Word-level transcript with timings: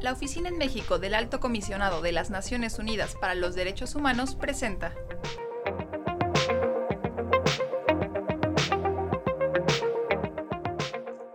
La 0.00 0.12
Oficina 0.12 0.48
en 0.48 0.56
México 0.56 1.00
del 1.00 1.14
Alto 1.14 1.40
Comisionado 1.40 2.00
de 2.00 2.12
las 2.12 2.30
Naciones 2.30 2.78
Unidas 2.78 3.16
para 3.20 3.34
los 3.34 3.54
Derechos 3.56 3.96
Humanos 3.96 4.36
presenta 4.36 4.94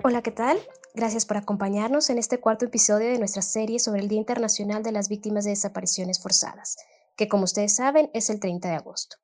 Hola, 0.03 0.21
¿qué 0.21 0.31
tal? 0.31 0.57
Gracias 0.93 1.25
por 1.25 1.37
acompañarnos 1.37 2.09
en 2.09 2.17
este 2.17 2.39
cuarto 2.39 2.65
episodio 2.65 3.09
de 3.09 3.19
nuestra 3.19 3.41
serie 3.41 3.77
sobre 3.79 4.01
el 4.01 4.07
Día 4.07 4.19
Internacional 4.19 4.83
de 4.83 4.91
las 4.91 5.09
Víctimas 5.09 5.43
de 5.43 5.51
Desapariciones 5.51 6.21
Forzadas, 6.21 6.77
que 7.15 7.27
como 7.27 7.43
ustedes 7.43 7.75
saben 7.75 8.09
es 8.13 8.29
el 8.29 8.39
30 8.39 8.69
de 8.69 8.75
agosto. 8.75 9.17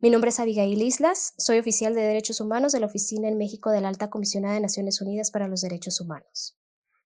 Mi 0.00 0.10
nombre 0.10 0.30
es 0.30 0.38
Abigail 0.38 0.80
Islas, 0.80 1.34
soy 1.38 1.58
oficial 1.58 1.92
de 1.92 2.02
Derechos 2.02 2.40
Humanos 2.40 2.70
de 2.70 2.78
la 2.78 2.86
Oficina 2.86 3.26
en 3.26 3.36
México 3.36 3.72
de 3.72 3.80
la 3.80 3.88
Alta 3.88 4.10
Comisionada 4.10 4.54
de 4.54 4.60
Naciones 4.60 5.00
Unidas 5.00 5.32
para 5.32 5.48
los 5.48 5.60
Derechos 5.60 6.00
Humanos. 6.00 6.56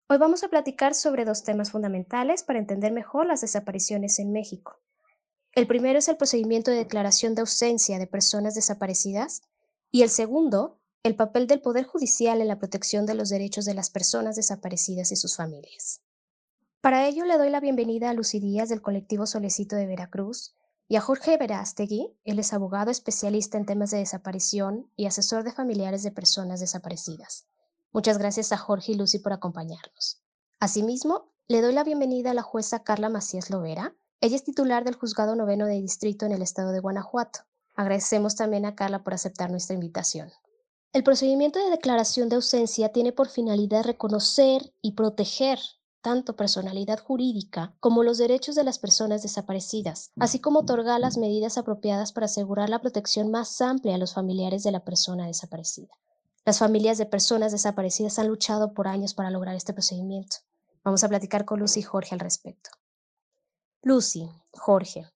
Hoy 0.08 0.20
vamos 0.20 0.44
a 0.44 0.50
platicar 0.50 0.94
sobre 0.94 1.26
dos 1.26 1.44
temas 1.44 1.72
fundamentales 1.72 2.44
para 2.44 2.60
entender 2.60 2.92
mejor 2.92 3.26
las 3.26 3.42
desapariciones 3.42 4.20
en 4.20 4.32
México. 4.32 4.84
El 5.54 5.66
primero 5.66 5.98
es 5.98 6.08
el 6.10 6.18
procedimiento 6.18 6.70
de 6.70 6.78
declaración 6.78 7.34
de 7.34 7.42
ausencia 7.42 7.98
de 7.98 8.06
personas 8.06 8.54
desaparecidas 8.54 9.42
y 9.90 10.04
el 10.04 10.12
segundo, 10.12 10.80
el 11.02 11.16
papel 11.16 11.48
del 11.48 11.62
Poder 11.62 11.86
Judicial 11.86 12.40
en 12.40 12.50
la 12.50 12.60
protección 12.60 13.08
de 13.08 13.16
los 13.16 13.30
derechos 13.30 13.66
de 13.66 13.74
las 13.74 13.90
personas 13.90 14.36
desaparecidas 14.36 15.12
y 15.12 15.16
sus 15.16 15.36
familias. 15.36 16.02
Para 16.82 17.08
ello 17.08 17.26
le 17.26 17.40
doy 17.40 17.50
la 17.50 17.62
bienvenida 17.62 18.12
a 18.12 18.14
Lucy 18.14 18.40
Díaz 18.40 18.70
del 18.70 18.84
colectivo 18.84 19.26
Solecito 19.26 19.76
de 19.76 19.88
Veracruz 19.88 20.54
y 20.88 20.98
a 20.98 21.02
Jorge 21.02 21.38
Verástegui, 21.38 22.16
él 22.24 22.40
es 22.40 22.54
abogado 22.54 22.92
especialista 22.92 23.58
en 23.58 23.66
temas 23.66 23.92
de 23.92 23.98
desaparición 23.98 24.92
y 24.96 25.08
asesor 25.08 25.44
de 25.44 25.52
familiares 25.52 26.04
de 26.04 26.12
personas 26.12 26.60
desaparecidas. 26.60 27.48
Muchas 27.92 28.18
gracias 28.18 28.52
a 28.52 28.58
Jorge 28.58 28.92
y 28.92 28.96
Lucy 28.96 29.20
por 29.20 29.34
acompañarnos. 29.34 30.22
Asimismo, 30.60 31.32
le 31.48 31.62
doy 31.62 31.74
la 31.74 31.84
bienvenida 31.84 32.32
a 32.32 32.34
la 32.36 32.44
jueza 32.44 32.84
Carla 32.84 33.10
Macías 33.10 33.50
Lovera. 33.50 33.96
Ella 34.22 34.36
es 34.36 34.44
titular 34.44 34.84
del 34.84 34.96
Juzgado 34.96 35.36
Noveno 35.36 35.66
de 35.66 35.82
Distrito 35.82 36.26
en 36.26 36.32
el 36.32 36.42
estado 36.42 36.72
de 36.72 36.80
Guanajuato. 36.80 37.40
Agradecemos 37.76 38.36
también 38.36 38.66
a 38.66 38.76
Carla 38.76 39.04
por 39.04 39.14
aceptar 39.14 39.50
nuestra 39.50 39.74
invitación. 39.74 40.32
El 40.94 41.04
procedimiento 41.04 41.64
de 41.64 41.72
declaración 41.72 42.30
de 42.30 42.36
ausencia 42.36 42.90
tiene 42.90 43.12
por 43.12 43.28
finalidad 43.28 43.84
reconocer 43.84 44.74
y 44.82 44.94
proteger 44.94 45.60
tanto 46.06 46.36
personalidad 46.36 47.00
jurídica 47.00 47.74
como 47.80 48.04
los 48.04 48.20
derechos 48.20 48.54
de 48.54 48.64
las 48.64 48.78
personas 48.78 49.24
desaparecidas, 49.24 50.12
así 50.20 50.38
como 50.38 50.60
otorgar 50.60 51.00
las 51.00 51.18
medidas 51.18 51.58
apropiadas 51.58 52.12
para 52.12 52.28
asegurar 52.28 52.70
la 52.70 52.80
protección 52.80 53.32
más 53.32 53.60
amplia 53.60 53.96
a 53.96 53.98
los 53.98 54.14
familiares 54.14 54.62
de 54.62 54.72
la 54.72 54.86
persona 54.86 55.26
desaparecida. 55.26 55.92
Las 56.46 56.60
familias 56.60 57.00
de 57.00 57.08
personas 57.08 57.54
desaparecidas 57.54 58.20
han 58.20 58.28
luchado 58.28 58.76
por 58.76 58.88
años 58.88 59.16
para 59.16 59.32
lograr 59.32 59.56
este 59.56 59.74
procedimiento. 59.74 60.36
Vamos 60.84 61.04
a 61.04 61.10
platicar 61.10 61.44
con 61.44 61.60
Lucy 61.60 61.80
y 61.80 61.84
Jorge 61.84 62.14
al 62.14 62.20
respecto. 62.20 62.70
Lucy, 63.82 64.30
Jorge, 64.54 65.08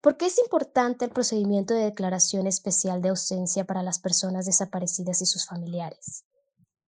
¿por 0.00 0.16
qué 0.16 0.26
es 0.26 0.40
importante 0.40 1.04
el 1.04 1.12
procedimiento 1.12 1.74
de 1.74 1.84
declaración 1.84 2.48
especial 2.48 3.02
de 3.02 3.10
ausencia 3.10 3.66
para 3.66 3.84
las 3.84 4.00
personas 4.00 4.46
desaparecidas 4.46 5.22
y 5.22 5.26
sus 5.26 5.46
familiares? 5.46 6.24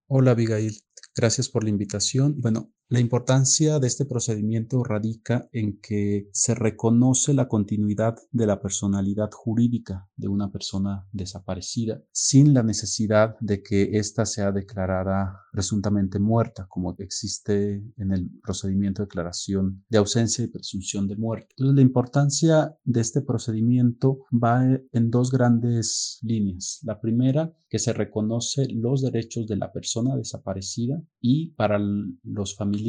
Hola, 0.08 0.32
Abigail. 0.32 0.82
Gracias 1.14 1.48
por 1.48 1.62
la 1.62 1.70
invitación. 1.70 2.40
Bueno, 2.40 2.72
la 2.90 2.98
importancia 2.98 3.78
de 3.78 3.86
este 3.86 4.04
procedimiento 4.04 4.82
radica 4.82 5.48
en 5.52 5.78
que 5.80 6.28
se 6.32 6.56
reconoce 6.56 7.32
la 7.34 7.46
continuidad 7.46 8.16
de 8.32 8.46
la 8.46 8.60
personalidad 8.60 9.30
jurídica 9.32 10.08
de 10.16 10.26
una 10.26 10.50
persona 10.50 11.06
desaparecida 11.12 12.02
sin 12.10 12.52
la 12.52 12.64
necesidad 12.64 13.36
de 13.38 13.62
que 13.62 13.90
ésta 13.92 14.26
sea 14.26 14.50
declarada 14.50 15.38
presuntamente 15.52 16.18
muerta, 16.18 16.66
como 16.68 16.96
existe 16.98 17.80
en 17.96 18.10
el 18.10 18.28
procedimiento 18.42 19.02
de 19.02 19.06
declaración 19.06 19.84
de 19.88 19.98
ausencia 19.98 20.44
y 20.44 20.48
presunción 20.48 21.06
de 21.06 21.14
muerte. 21.14 21.54
La 21.58 21.82
importancia 21.82 22.76
de 22.82 23.00
este 23.02 23.20
procedimiento 23.20 24.24
va 24.32 24.64
en 24.64 25.10
dos 25.10 25.30
grandes 25.30 26.18
líneas. 26.22 26.80
La 26.82 27.00
primera, 27.00 27.54
que 27.68 27.78
se 27.78 27.92
reconoce 27.92 28.66
los 28.68 29.00
derechos 29.00 29.46
de 29.46 29.56
la 29.56 29.72
persona 29.72 30.16
desaparecida 30.16 31.00
y 31.20 31.52
para 31.52 31.78
los 32.24 32.56
familiares 32.56 32.79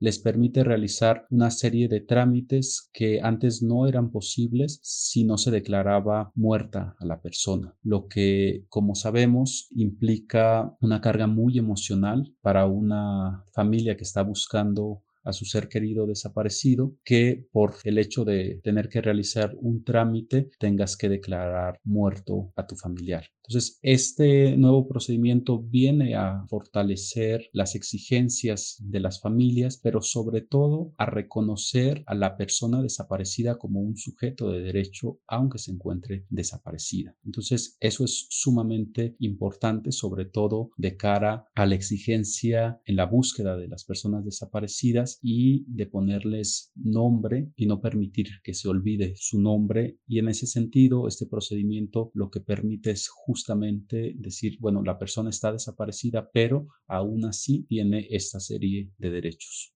les 0.00 0.18
permite 0.20 0.62
realizar 0.62 1.26
una 1.30 1.50
serie 1.50 1.88
de 1.88 2.00
trámites 2.00 2.88
que 2.92 3.20
antes 3.20 3.62
no 3.62 3.86
eran 3.86 4.10
posibles 4.10 4.78
si 4.82 5.24
no 5.24 5.38
se 5.38 5.50
declaraba 5.50 6.30
muerta 6.34 6.94
a 6.98 7.04
la 7.04 7.20
persona, 7.20 7.76
lo 7.82 8.06
que, 8.06 8.64
como 8.68 8.94
sabemos, 8.94 9.68
implica 9.74 10.76
una 10.80 11.00
carga 11.00 11.26
muy 11.26 11.58
emocional 11.58 12.32
para 12.40 12.66
una 12.66 13.44
familia 13.52 13.96
que 13.96 14.04
está 14.04 14.22
buscando 14.22 15.02
a 15.24 15.32
su 15.32 15.44
ser 15.44 15.68
querido 15.68 16.06
desaparecido 16.06 16.94
que 17.04 17.46
por 17.52 17.74
el 17.84 17.98
hecho 17.98 18.24
de 18.24 18.60
tener 18.62 18.88
que 18.88 19.02
realizar 19.02 19.54
un 19.60 19.84
trámite 19.84 20.48
tengas 20.58 20.96
que 20.96 21.08
declarar 21.08 21.80
muerto 21.84 22.52
a 22.56 22.66
tu 22.66 22.76
familiar. 22.76 23.24
Entonces, 23.48 23.78
este 23.80 24.58
nuevo 24.58 24.86
procedimiento 24.86 25.58
viene 25.58 26.14
a 26.14 26.44
fortalecer 26.48 27.48
las 27.54 27.74
exigencias 27.74 28.76
de 28.78 29.00
las 29.00 29.22
familias, 29.22 29.80
pero 29.82 30.02
sobre 30.02 30.42
todo 30.42 30.92
a 30.98 31.06
reconocer 31.06 32.04
a 32.06 32.14
la 32.14 32.36
persona 32.36 32.82
desaparecida 32.82 33.56
como 33.56 33.80
un 33.80 33.96
sujeto 33.96 34.50
de 34.50 34.60
derecho, 34.60 35.20
aunque 35.26 35.56
se 35.56 35.72
encuentre 35.72 36.26
desaparecida. 36.28 37.16
Entonces, 37.24 37.78
eso 37.80 38.04
es 38.04 38.26
sumamente 38.28 39.16
importante, 39.18 39.92
sobre 39.92 40.26
todo 40.26 40.70
de 40.76 40.98
cara 40.98 41.46
a 41.54 41.64
la 41.64 41.74
exigencia 41.74 42.82
en 42.84 42.96
la 42.96 43.06
búsqueda 43.06 43.56
de 43.56 43.68
las 43.68 43.84
personas 43.84 44.26
desaparecidas 44.26 45.20
y 45.22 45.64
de 45.68 45.86
ponerles 45.86 46.70
nombre 46.74 47.50
y 47.56 47.64
no 47.64 47.80
permitir 47.80 48.28
que 48.44 48.52
se 48.52 48.68
olvide 48.68 49.14
su 49.16 49.40
nombre. 49.40 49.96
Y 50.06 50.18
en 50.18 50.28
ese 50.28 50.46
sentido, 50.46 51.08
este 51.08 51.24
procedimiento 51.24 52.10
lo 52.12 52.28
que 52.30 52.40
permite 52.40 52.90
es 52.90 53.08
justamente 53.08 53.37
justamente 53.38 54.14
decir, 54.16 54.58
bueno, 54.60 54.82
la 54.82 54.98
persona 54.98 55.30
está 55.30 55.52
desaparecida, 55.52 56.28
pero 56.32 56.66
aún 56.88 57.24
así 57.24 57.64
tiene 57.68 58.08
esta 58.10 58.40
serie 58.40 58.90
de 58.98 59.10
derechos. 59.10 59.74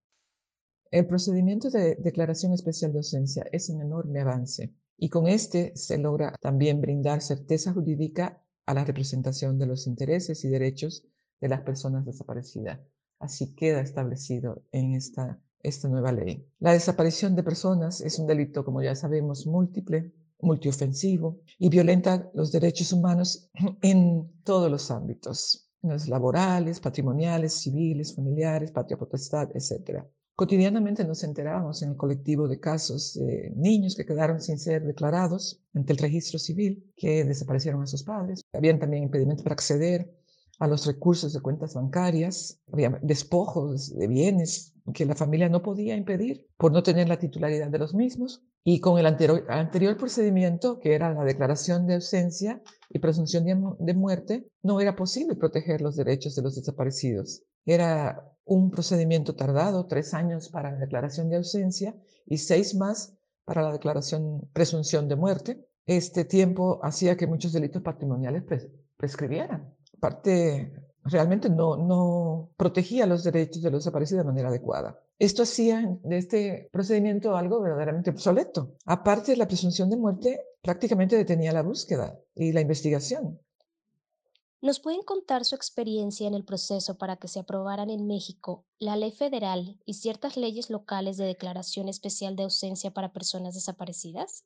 El 0.90 1.06
procedimiento 1.06 1.70
de 1.70 1.94
declaración 1.94 2.52
especial 2.52 2.92
de 2.92 2.98
ausencia 2.98 3.46
es 3.52 3.70
un 3.70 3.80
enorme 3.80 4.20
avance 4.20 4.74
y 4.98 5.08
con 5.08 5.28
este 5.28 5.72
se 5.76 5.96
logra 5.96 6.34
también 6.40 6.80
brindar 6.80 7.22
certeza 7.22 7.72
jurídica 7.72 8.42
a 8.66 8.74
la 8.74 8.84
representación 8.84 9.58
de 9.58 9.66
los 9.66 9.86
intereses 9.86 10.44
y 10.44 10.48
derechos 10.48 11.06
de 11.40 11.48
las 11.48 11.60
personas 11.60 12.04
desaparecidas. 12.04 12.80
Así 13.20 13.54
queda 13.54 13.80
establecido 13.80 14.64
en 14.72 14.94
esta, 14.94 15.40
esta 15.62 15.88
nueva 15.88 16.10
ley. 16.10 16.44
La 16.58 16.72
desaparición 16.72 17.36
de 17.36 17.44
personas 17.44 18.00
es 18.00 18.18
un 18.18 18.26
delito, 18.26 18.64
como 18.64 18.82
ya 18.82 18.96
sabemos, 18.96 19.46
múltiple 19.46 20.12
multiofensivo 20.42 21.40
y 21.58 21.70
violenta 21.70 22.30
los 22.34 22.52
derechos 22.52 22.92
humanos 22.92 23.50
en 23.82 24.30
todos 24.44 24.70
los 24.70 24.90
ámbitos, 24.90 25.70
los 25.82 26.08
laborales, 26.08 26.80
patrimoniales, 26.80 27.54
civiles, 27.54 28.14
familiares, 28.14 28.70
patria 28.70 28.98
potestad, 28.98 29.48
etc. 29.54 30.04
Cotidianamente 30.34 31.04
nos 31.04 31.22
enterábamos 31.24 31.82
en 31.82 31.90
el 31.90 31.96
colectivo 31.96 32.48
de 32.48 32.58
casos 32.58 33.14
de 33.14 33.52
niños 33.56 33.94
que 33.94 34.04
quedaron 34.04 34.40
sin 34.40 34.58
ser 34.58 34.84
declarados 34.84 35.62
ante 35.74 35.92
el 35.92 35.98
registro 35.98 36.38
civil, 36.38 36.92
que 36.96 37.24
desaparecieron 37.24 37.82
a 37.82 37.86
sus 37.86 38.02
padres. 38.02 38.42
Habían 38.52 38.78
también 38.78 39.04
impedimentos 39.04 39.44
para 39.44 39.54
acceder 39.54 40.12
a 40.58 40.66
los 40.66 40.86
recursos 40.86 41.32
de 41.32 41.40
cuentas 41.40 41.74
bancarias, 41.74 42.60
había 42.72 42.98
despojos 43.02 43.94
de 43.96 44.06
bienes 44.06 44.72
que 44.94 45.04
la 45.04 45.14
familia 45.14 45.48
no 45.48 45.62
podía 45.62 45.96
impedir 45.96 46.46
por 46.56 46.72
no 46.72 46.82
tener 46.82 47.08
la 47.08 47.18
titularidad 47.18 47.68
de 47.68 47.78
los 47.78 47.94
mismos. 47.94 48.44
Y 48.64 48.80
con 48.80 48.98
el 48.98 49.06
anterior, 49.06 49.96
procedimiento, 49.96 50.78
que 50.78 50.94
era 50.94 51.12
la 51.12 51.24
declaración 51.24 51.86
de 51.86 51.94
ausencia 51.94 52.62
y 52.88 53.00
presunción 53.00 53.44
de, 53.44 53.94
muerte, 53.94 54.48
no 54.62 54.80
era 54.80 54.94
posible 54.94 55.34
proteger 55.34 55.80
los 55.80 55.96
derechos 55.96 56.36
de 56.36 56.42
los 56.42 56.54
desaparecidos. 56.54 57.42
Era 57.66 58.24
un 58.44 58.70
procedimiento 58.70 59.34
tardado, 59.34 59.86
tres 59.86 60.14
años 60.14 60.48
para 60.48 60.70
la 60.70 60.78
declaración 60.78 61.28
de 61.28 61.36
ausencia 61.36 61.96
y 62.26 62.38
seis 62.38 62.76
más 62.76 63.16
para 63.44 63.62
la 63.62 63.72
declaración 63.72 64.48
presunción 64.52 65.08
de 65.08 65.16
muerte. 65.16 65.66
Este 65.84 66.24
tiempo 66.24 66.78
hacía 66.84 67.16
que 67.16 67.26
muchos 67.26 67.52
delitos 67.52 67.82
patrimoniales 67.82 68.44
prescribieran. 68.96 69.74
Aparte, 69.96 70.72
realmente 71.04 71.48
no, 71.48 71.76
no 71.76 72.50
protegía 72.56 73.06
los 73.06 73.24
derechos 73.24 73.62
de 73.62 73.70
los 73.70 73.84
desaparecidos 73.84 74.24
de 74.24 74.30
manera 74.30 74.48
adecuada. 74.48 74.98
Esto 75.18 75.42
hacía 75.42 75.98
de 76.02 76.18
este 76.18 76.68
procedimiento 76.72 77.36
algo 77.36 77.60
verdaderamente 77.60 78.10
obsoleto. 78.10 78.76
Aparte, 78.86 79.36
la 79.36 79.46
presunción 79.46 79.90
de 79.90 79.96
muerte 79.96 80.40
prácticamente 80.62 81.16
detenía 81.16 81.52
la 81.52 81.62
búsqueda 81.62 82.18
y 82.34 82.52
la 82.52 82.60
investigación. 82.60 83.40
¿Nos 84.60 84.78
pueden 84.78 85.02
contar 85.02 85.44
su 85.44 85.56
experiencia 85.56 86.28
en 86.28 86.34
el 86.34 86.44
proceso 86.44 86.96
para 86.96 87.16
que 87.16 87.26
se 87.26 87.40
aprobaran 87.40 87.90
en 87.90 88.06
México 88.06 88.64
la 88.78 88.94
ley 88.94 89.10
federal 89.10 89.80
y 89.84 89.94
ciertas 89.94 90.36
leyes 90.36 90.70
locales 90.70 91.16
de 91.16 91.24
declaración 91.24 91.88
especial 91.88 92.36
de 92.36 92.44
ausencia 92.44 92.92
para 92.92 93.12
personas 93.12 93.54
desaparecidas? 93.54 94.44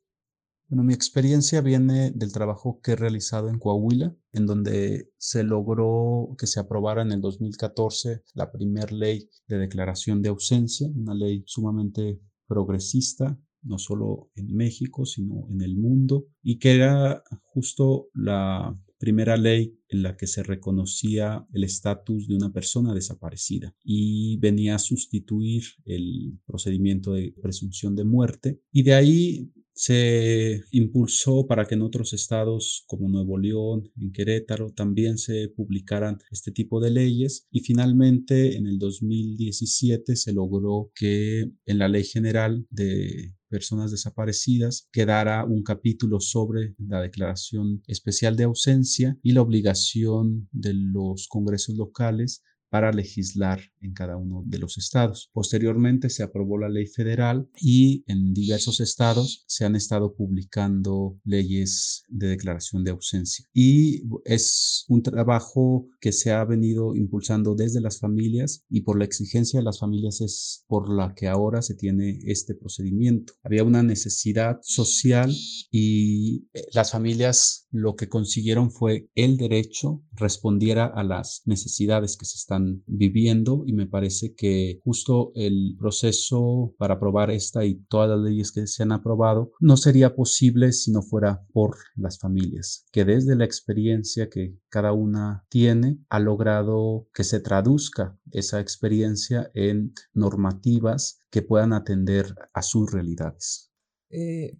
Bueno, 0.69 0.83
mi 0.83 0.93
experiencia 0.93 1.61
viene 1.61 2.11
del 2.11 2.33
trabajo 2.33 2.81
que 2.83 2.91
he 2.91 2.95
realizado 2.97 3.47
en 3.47 3.57
Coahuila, 3.57 4.13
en 4.33 4.45
donde 4.45 5.13
se 5.17 5.43
logró 5.43 6.35
que 6.37 6.45
se 6.45 6.59
aprobara 6.59 7.03
en 7.03 7.13
el 7.13 7.21
2014 7.21 8.23
la 8.33 8.51
primera 8.51 8.93
ley 8.93 9.29
de 9.47 9.59
declaración 9.59 10.21
de 10.21 10.27
ausencia, 10.27 10.89
una 10.93 11.15
ley 11.15 11.43
sumamente 11.45 12.19
progresista, 12.47 13.39
no 13.61 13.77
solo 13.77 14.29
en 14.35 14.53
México, 14.53 15.05
sino 15.05 15.47
en 15.49 15.61
el 15.61 15.77
mundo, 15.77 16.27
y 16.43 16.59
que 16.59 16.75
era 16.75 17.23
justo 17.43 18.09
la 18.13 18.77
primera 18.97 19.37
ley 19.37 19.79
en 19.87 20.03
la 20.03 20.17
que 20.17 20.27
se 20.27 20.43
reconocía 20.43 21.47
el 21.53 21.63
estatus 21.63 22.27
de 22.27 22.35
una 22.35 22.51
persona 22.51 22.93
desaparecida 22.93 23.73
y 23.83 24.37
venía 24.37 24.75
a 24.75 24.79
sustituir 24.79 25.63
el 25.85 26.39
procedimiento 26.45 27.13
de 27.13 27.33
presunción 27.41 27.95
de 27.95 28.03
muerte. 28.03 28.59
Y 28.71 28.83
de 28.83 28.95
ahí 28.95 29.51
se 29.77 30.63
impulsó 30.71 31.45
para 31.45 31.65
que 31.65 31.75
en 31.75 31.83
otros 31.83 32.11
estados 32.13 32.83
como 32.87 33.07
Nuevo 33.07 33.37
León, 33.37 33.91
en 34.01 34.11
Querétaro, 34.11 34.71
también 34.71 35.19
se 35.19 35.49
publicaran 35.49 36.17
este 36.31 36.51
tipo 36.51 36.81
de 36.81 36.89
leyes 36.89 37.47
y 37.51 37.59
finalmente 37.59 38.57
en 38.57 38.65
el 38.65 38.79
2017 38.79 40.15
se 40.15 40.33
logró 40.33 40.91
que 40.95 41.51
en 41.65 41.77
la 41.77 41.87
Ley 41.87 42.03
General 42.03 42.65
de 42.71 43.35
personas 43.49 43.91
desaparecidas 43.91 44.89
quedara 44.91 45.45
un 45.45 45.61
capítulo 45.61 46.19
sobre 46.19 46.73
la 46.79 46.99
declaración 46.99 47.83
especial 47.87 48.35
de 48.35 48.45
ausencia 48.45 49.17
y 49.21 49.33
la 49.33 49.43
obligación 49.43 50.49
de 50.51 50.73
los 50.73 51.27
congresos 51.27 51.75
locales 51.75 52.43
para 52.69 52.91
legislar 52.91 53.61
en 53.81 53.93
cada 53.93 54.17
uno 54.17 54.43
de 54.45 54.59
los 54.59 54.77
estados. 54.77 55.29
Posteriormente 55.33 56.09
se 56.09 56.23
aprobó 56.23 56.57
la 56.57 56.69
ley 56.69 56.87
federal 56.87 57.49
y 57.61 58.03
en 58.07 58.33
diversos 58.33 58.79
estados 58.79 59.43
se 59.47 59.65
han 59.65 59.75
estado 59.75 60.15
publicando 60.15 61.19
leyes 61.23 62.03
de 62.09 62.27
declaración 62.27 62.83
de 62.83 62.91
ausencia. 62.91 63.45
Y 63.53 64.03
es 64.25 64.85
un 64.87 65.03
trabajo 65.03 65.87
que 65.99 66.11
se 66.11 66.31
ha 66.31 66.43
venido 66.45 66.95
impulsando 66.95 67.55
desde 67.55 67.81
las 67.81 67.99
familias 67.99 68.63
y 68.69 68.81
por 68.81 68.97
la 68.97 69.05
exigencia 69.05 69.59
de 69.59 69.65
las 69.65 69.79
familias 69.79 70.21
es 70.21 70.65
por 70.67 70.93
la 70.93 71.13
que 71.15 71.27
ahora 71.27 71.61
se 71.61 71.75
tiene 71.75 72.19
este 72.25 72.55
procedimiento. 72.55 73.33
Había 73.43 73.63
una 73.63 73.83
necesidad 73.83 74.59
social 74.61 75.33
y 75.71 76.47
eh, 76.53 76.65
las 76.73 76.91
familias 76.91 77.67
lo 77.71 77.95
que 77.95 78.09
consiguieron 78.09 78.71
fue 78.71 79.09
el 79.15 79.37
derecho 79.37 80.01
respondiera 80.13 80.85
a 80.85 81.03
las 81.03 81.41
necesidades 81.45 82.17
que 82.17 82.25
se 82.25 82.35
están 82.35 82.56
viviendo 82.85 83.63
y 83.65 83.73
me 83.73 83.87
parece 83.87 84.33
que 84.35 84.79
justo 84.83 85.31
el 85.35 85.75
proceso 85.79 86.73
para 86.77 86.95
aprobar 86.95 87.31
esta 87.31 87.65
y 87.65 87.75
todas 87.89 88.09
las 88.09 88.19
leyes 88.19 88.51
que 88.51 88.67
se 88.67 88.83
han 88.83 88.91
aprobado 88.91 89.51
no 89.59 89.77
sería 89.77 90.15
posible 90.15 90.71
si 90.71 90.91
no 90.91 91.01
fuera 91.01 91.45
por 91.53 91.77
las 91.95 92.19
familias, 92.19 92.85
que 92.91 93.05
desde 93.05 93.35
la 93.35 93.45
experiencia 93.45 94.29
que 94.29 94.57
cada 94.69 94.93
una 94.93 95.45
tiene 95.49 95.99
ha 96.09 96.19
logrado 96.19 97.07
que 97.13 97.23
se 97.23 97.39
traduzca 97.39 98.17
esa 98.31 98.59
experiencia 98.59 99.51
en 99.53 99.93
normativas 100.13 101.21
que 101.29 101.41
puedan 101.41 101.73
atender 101.73 102.35
a 102.53 102.61
sus 102.61 102.91
realidades. 102.91 103.71
Eh, 104.09 104.55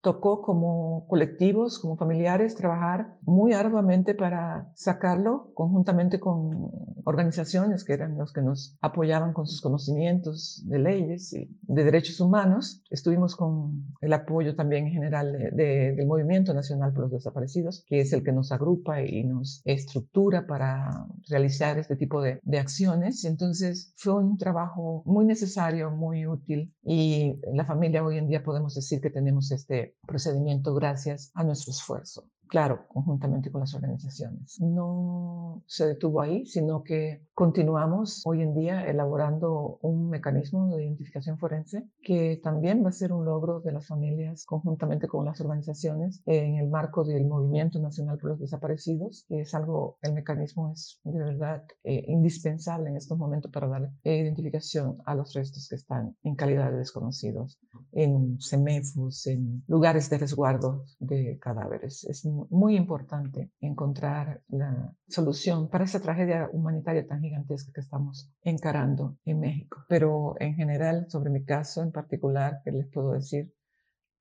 tocó 0.00 0.42
como 0.42 1.06
colectivos, 1.08 1.78
como 1.78 1.96
familiares, 1.96 2.54
trabajar 2.54 3.16
muy 3.22 3.52
arduamente 3.52 4.14
para 4.14 4.70
sacarlo 4.74 5.50
conjuntamente 5.54 6.20
con 6.20 6.70
organizaciones 7.04 7.84
que 7.84 7.94
eran 7.94 8.16
los 8.16 8.32
que 8.32 8.42
nos 8.42 8.76
apoyaban 8.80 9.32
con 9.32 9.46
sus 9.46 9.60
conocimientos 9.60 10.62
de 10.66 10.78
leyes 10.78 11.32
y 11.32 11.50
de 11.62 11.84
derechos 11.84 12.20
humanos. 12.20 12.82
Estuvimos 12.90 13.34
con 13.34 13.86
el 14.00 14.12
apoyo 14.12 14.54
también 14.54 14.86
en 14.86 14.92
general 14.92 15.32
del 15.52 16.06
Movimiento 16.06 16.54
Nacional 16.54 16.92
por 16.92 17.04
los 17.04 17.12
Desaparecidos, 17.12 17.84
que 17.88 18.00
es 18.00 18.12
el 18.12 18.22
que 18.22 18.32
nos 18.32 18.52
agrupa 18.52 19.02
y 19.02 19.24
nos 19.24 19.62
estructura 19.64 20.46
para 20.46 21.06
realizar 21.28 21.78
este 21.78 21.96
tipo 21.96 22.22
de, 22.22 22.40
de 22.42 22.58
acciones. 22.58 23.24
Entonces 23.24 23.94
fue 23.96 24.14
un 24.14 24.36
trabajo 24.36 25.02
muy 25.06 25.24
necesario, 25.24 25.90
muy 25.90 26.26
útil 26.26 26.74
y 26.82 27.40
la 27.52 27.64
familia 27.64 28.04
hoy 28.04 28.18
en 28.18 28.28
día 28.28 28.42
podemos 28.44 28.74
decir 28.74 29.00
que 29.00 29.10
tenemos 29.10 29.50
este 29.50 29.87
procedimiento 30.06 30.74
gracias 30.74 31.30
a 31.34 31.44
nuestro 31.44 31.70
esfuerzo 31.72 32.28
claro, 32.48 32.86
conjuntamente 32.88 33.52
con 33.52 33.60
las 33.60 33.74
organizaciones. 33.74 34.60
No 34.60 35.62
se 35.66 35.86
detuvo 35.86 36.20
ahí, 36.20 36.46
sino 36.46 36.82
que 36.82 37.22
continuamos 37.38 38.22
hoy 38.26 38.42
en 38.42 38.52
día 38.52 38.84
elaborando 38.84 39.78
un 39.82 40.10
mecanismo 40.10 40.74
de 40.74 40.82
identificación 40.82 41.38
forense 41.38 41.86
que 42.02 42.40
también 42.42 42.84
va 42.84 42.88
a 42.88 42.92
ser 42.92 43.12
un 43.12 43.24
logro 43.24 43.60
de 43.60 43.70
las 43.70 43.86
familias 43.86 44.44
conjuntamente 44.44 45.06
con 45.06 45.24
las 45.24 45.40
organizaciones 45.40 46.20
en 46.26 46.56
el 46.56 46.68
marco 46.68 47.04
del 47.04 47.24
Movimiento 47.26 47.78
Nacional 47.78 48.18
por 48.18 48.30
los 48.30 48.40
Desaparecidos, 48.40 49.24
es 49.28 49.54
algo, 49.54 49.98
el 50.02 50.14
mecanismo 50.14 50.72
es 50.72 51.00
de 51.04 51.16
verdad 51.16 51.62
eh, 51.84 52.02
indispensable 52.08 52.90
en 52.90 52.96
estos 52.96 53.16
momentos 53.16 53.52
para 53.52 53.68
dar 53.68 53.88
identificación 54.02 54.98
a 55.04 55.14
los 55.14 55.32
restos 55.32 55.68
que 55.68 55.76
están 55.76 56.16
en 56.24 56.34
calidad 56.34 56.72
de 56.72 56.78
desconocidos, 56.78 57.60
en 57.92 58.40
semefus, 58.40 59.28
en 59.28 59.62
lugares 59.68 60.10
de 60.10 60.18
resguardo 60.18 60.86
de 60.98 61.38
cadáveres. 61.38 62.02
Es 62.02 62.24
muy 62.24 62.74
importante 62.74 63.52
encontrar 63.60 64.42
la 64.48 64.92
solución 65.06 65.68
para 65.68 65.84
esa 65.84 66.00
tragedia 66.00 66.50
humanitaria 66.52 67.06
tan 67.06 67.27
gigantesca 67.28 67.72
que 67.72 67.80
estamos 67.80 68.30
encarando 68.42 69.18
en 69.24 69.40
México. 69.40 69.84
Pero 69.88 70.34
en 70.40 70.54
general, 70.54 71.06
sobre 71.08 71.30
mi 71.30 71.44
caso 71.44 71.82
en 71.82 71.92
particular, 71.92 72.60
que 72.64 72.72
les 72.72 72.86
puedo 72.88 73.12
decir, 73.12 73.54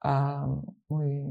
ah, 0.04 0.48
muy 0.88 1.24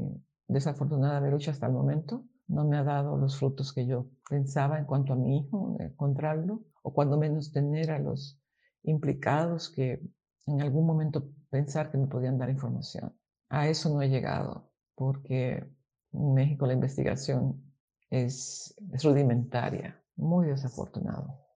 desafortunada 0.47 1.21
mi 1.21 1.31
lucha 1.31 1.51
hasta 1.51 1.67
el 1.67 1.73
momento. 1.73 2.25
No 2.47 2.65
me 2.65 2.77
ha 2.77 2.83
dado 2.83 3.17
los 3.17 3.37
frutos 3.37 3.73
que 3.73 3.85
yo 3.85 4.09
pensaba 4.29 4.79
en 4.79 4.85
cuanto 4.85 5.13
a 5.13 5.17
mi 5.17 5.37
hijo, 5.37 5.75
encontrarlo, 5.79 6.63
o 6.81 6.93
cuando 6.93 7.17
menos 7.17 7.51
tener 7.51 7.91
a 7.91 7.99
los 7.99 8.39
implicados 8.83 9.69
que 9.69 10.01
en 10.45 10.61
algún 10.61 10.85
momento 10.85 11.29
pensar 11.49 11.91
que 11.91 11.97
me 11.97 12.07
podían 12.07 12.37
dar 12.37 12.49
información. 12.49 13.13
A 13.49 13.67
eso 13.67 13.93
no 13.93 14.01
he 14.01 14.09
llegado, 14.09 14.71
porque 14.95 15.69
en 16.13 16.33
México 16.33 16.65
la 16.65 16.73
investigación 16.73 17.61
es, 18.09 18.73
rudimentaria, 19.03 20.01
muy 20.15 20.47
desafortunado. 20.47 21.46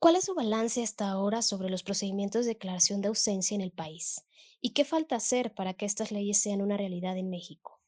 ¿Cuál 0.00 0.16
es 0.16 0.24
su 0.24 0.34
balance 0.34 0.82
hasta 0.82 1.10
ahora 1.10 1.42
sobre 1.42 1.68
los 1.68 1.82
procedimientos 1.82 2.46
de 2.46 2.54
declaración 2.54 3.02
de 3.02 3.08
ausencia 3.08 3.54
en 3.54 3.60
el 3.60 3.70
país? 3.70 4.24
¿Y 4.62 4.70
qué 4.70 4.86
falta 4.86 5.16
hacer 5.16 5.54
para 5.54 5.74
que 5.74 5.84
estas 5.84 6.10
leyes 6.10 6.40
sean 6.40 6.62
una 6.62 6.78
realidad 6.78 7.18
en 7.18 7.28
México? 7.28 7.82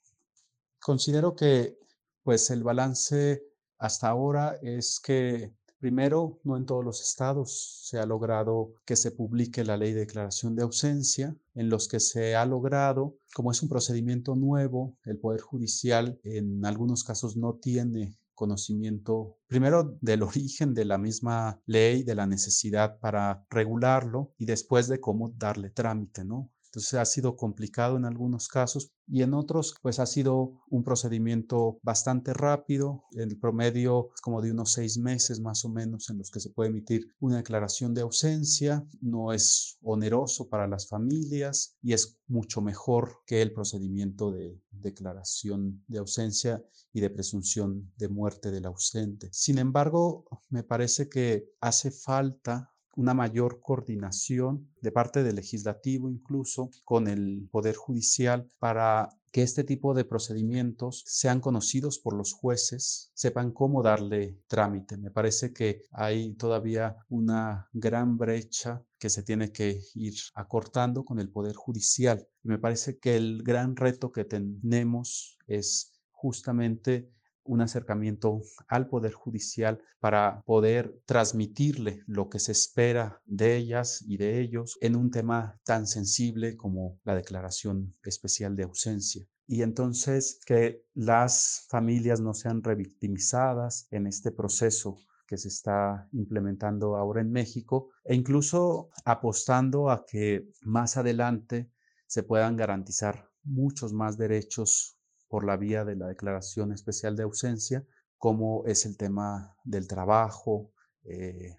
Considero 0.79 1.34
que 1.34 1.79
pues 2.22 2.51
el 2.51 2.63
balance 2.63 3.43
hasta 3.79 4.08
ahora 4.10 4.58
es 4.63 5.01
que 5.01 5.55
Primero, 5.82 6.39
no 6.44 6.56
en 6.56 6.65
todos 6.65 6.84
los 6.84 7.01
estados 7.01 7.81
se 7.89 7.98
ha 7.98 8.06
logrado 8.06 8.72
que 8.84 8.94
se 8.94 9.10
publique 9.10 9.65
la 9.65 9.77
ley 9.77 9.93
de 9.93 10.06
declaración 10.06 10.55
de 10.55 10.63
ausencia, 10.63 11.37
en 11.56 11.70
los 11.70 11.89
que 11.89 11.98
se 11.98 12.37
ha 12.37 12.46
logrado, 12.46 13.17
como 13.34 13.51
es 13.51 13.60
un 13.65 13.69
procedimiento 13.69 14.37
nuevo, 14.37 14.96
el 15.05 15.19
Poder 15.19 15.41
Judicial 15.41 16.20
en 16.22 16.65
algunos 16.65 17.03
casos 17.03 17.37
no 17.37 17.55
tiene 17.55 18.17
conocimiento, 18.43 19.39
primero 19.46 19.96
del 20.01 20.25
origen 20.25 20.75
de 20.75 20.84
la 20.84 20.99
misma 20.99 21.61
ley, 21.65 22.03
de 22.03 22.17
la 22.17 22.27
necesidad 22.27 22.99
para 22.99 23.46
regularlo 23.51 24.32
y 24.37 24.46
después 24.46 24.89
de 24.89 24.99
cómo 24.99 25.31
darle 25.37 25.70
trámite, 25.70 26.25
¿no? 26.25 26.51
Entonces 26.72 26.94
ha 26.94 27.05
sido 27.05 27.36
complicado 27.36 27.98
en 27.98 28.06
algunos 28.06 28.48
casos 28.48 28.93
y 29.06 29.20
en 29.20 29.34
otros 29.34 29.74
pues 29.82 29.98
ha 29.98 30.06
sido 30.06 30.62
un 30.70 30.82
procedimiento 30.82 31.79
bastante 31.82 32.32
rápido, 32.32 33.05
el 33.12 33.38
promedio 33.38 34.08
como 34.22 34.41
de 34.41 34.52
unos 34.52 34.72
seis 34.72 34.96
meses 34.96 35.38
más 35.38 35.67
o 35.67 35.69
menos 35.69 36.08
en 36.08 36.17
los 36.17 36.31
que 36.31 36.41
se 36.41 36.48
puede 36.48 36.70
emitir 36.70 37.08
una 37.20 37.36
declaración 37.36 37.93
de 37.93 38.00
ausencia, 38.00 38.86
no 39.02 39.34
es 39.34 39.76
oneroso 39.82 40.48
para 40.48 40.67
las 40.67 40.88
familias 40.88 41.76
y 41.82 41.93
es 41.93 42.17
mucho 42.26 42.62
mejor 42.62 43.19
que 43.26 43.43
el 43.43 43.52
procedimiento 43.52 44.32
de 44.32 44.58
declaración 44.70 45.84
de 45.88 45.98
ausencia 45.98 46.64
y 46.94 47.02
de 47.02 47.10
presunción 47.10 47.93
de 47.98 48.08
muerte 48.08 48.50
del 48.50 48.64
ausente. 48.64 49.29
Sin 49.31 49.58
embargo, 49.58 50.24
me 50.48 50.62
parece 50.62 51.10
que 51.10 51.50
hace 51.60 51.91
falta 51.91 52.72
una 52.96 53.15
mayor 53.15 53.61
coordinación 53.61 54.69
de 54.81 54.93
parte 54.93 55.22
del 55.22 55.37
legislativo 55.37 56.11
incluso 56.11 56.70
con 56.84 57.08
el 57.08 57.49
Poder 57.51 57.75
Judicial 57.75 58.49
para 58.58 59.08
que 59.32 59.43
este 59.43 59.65
tipo 59.65 59.94
de 59.94 60.05
procedimientos 60.05 61.03
sean 61.06 61.41
conocidos 61.41 61.99
por 61.99 62.15
los 62.15 62.34
jueces, 62.34 63.11
sepan 63.15 63.51
cómo 63.51 63.82
darle 63.82 64.39
trámite. 64.46 64.99
Me 64.99 65.11
parece 65.11 65.55
que 65.55 65.82
hay 65.91 66.34
todavía 66.34 66.96
una 67.08 67.69
gran 67.72 68.19
brecha 68.19 68.84
que 68.99 69.08
se 69.08 69.22
tiene 69.22 69.51
que 69.51 69.81
ir 69.94 70.15
acortando 70.34 71.05
con 71.05 71.19
el 71.19 71.31
Poder 71.31 71.56
Judicial. 71.56 72.29
Me 72.43 72.58
parece 72.58 72.99
que 72.99 73.17
el 73.17 73.43
gran 73.43 73.75
reto 73.75 74.13
que 74.13 74.27
tenemos 74.27 75.39
es 75.46 75.94
justamente 76.11 77.11
un 77.44 77.61
acercamiento 77.61 78.41
al 78.69 78.89
Poder 78.89 79.13
Judicial 79.13 79.81
para 80.01 80.43
poder 80.44 81.01
transmitirle 81.06 82.03
lo 82.06 82.29
que 82.29 82.39
se 82.39 82.53
espera 82.53 83.20
de 83.25 83.56
ellas 83.56 84.03
y 84.06 84.17
de 84.17 84.41
ellos 84.41 84.79
en 84.81 84.96
un 84.96 85.11
tema 85.11 85.61
tan 85.65 85.87
sensible 85.87 86.56
como 86.56 86.99
la 87.05 87.15
declaración 87.15 87.94
especial 88.05 88.56
de 88.56 88.65
ausencia. 88.65 89.27
Y 89.46 89.63
entonces 89.63 90.41
que 90.46 90.84
las 90.94 91.67
familias 91.69 92.20
no 92.20 92.34
sean 92.34 92.63
revictimizadas 92.63 93.87
en 93.91 94.06
este 94.06 94.31
proceso 94.31 94.96
que 95.27 95.37
se 95.37 95.49
está 95.49 96.08
implementando 96.13 96.96
ahora 96.96 97.20
en 97.20 97.32
México 97.32 97.91
e 98.05 98.15
incluso 98.15 98.91
apostando 99.05 99.91
a 99.91 100.05
que 100.06 100.49
más 100.63 100.96
adelante 100.96 101.70
se 102.06 102.22
puedan 102.22 102.56
garantizar 102.56 103.31
muchos 103.43 103.93
más 103.93 104.17
derechos 104.19 104.99
por 105.32 105.44
la 105.44 105.56
vía 105.56 105.82
de 105.86 105.96
la 105.96 106.08
declaración 106.08 106.72
especial 106.72 107.17
de 107.17 107.22
ausencia, 107.22 107.86
como 108.19 108.67
es 108.67 108.84
el 108.84 108.98
tema 108.98 109.56
del 109.65 109.89
trabajo 109.89 110.72
eh, 111.05 111.56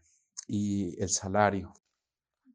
y 0.47 0.95
el 1.01 1.09
salario. 1.09 1.73